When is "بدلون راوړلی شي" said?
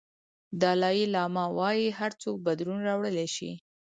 2.47-3.51